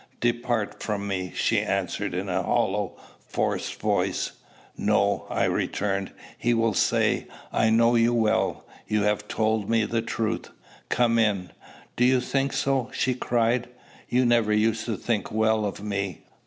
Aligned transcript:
"Depart 0.19 0.81
from 0.81 1.07
me," 1.07 1.31
she 1.35 1.59
answered 1.59 2.15
in 2.15 2.27
a 2.27 2.41
hollow, 2.41 2.93
forced 3.27 3.79
voice. 3.79 4.31
"No," 4.75 5.27
I 5.29 5.43
returned. 5.43 6.09
"He 6.39 6.55
will 6.55 6.73
say, 6.73 7.27
'I 7.53 7.69
know 7.69 7.93
you 7.93 8.11
well. 8.11 8.65
You 8.87 9.03
have 9.03 9.27
told 9.27 9.69
me 9.69 9.85
the 9.85 10.01
truth. 10.01 10.49
Come 10.89 11.19
in.'" 11.19 11.51
"Do 11.97 12.03
you 12.03 12.19
think 12.19 12.51
so?" 12.51 12.89
she 12.91 13.13
cried. 13.13 13.69
"You 14.09 14.25
never 14.25 14.51
used 14.51 14.87
to 14.87 14.97
think 14.97 15.31
well 15.31 15.65
of 15.65 15.83
me." 15.83 16.23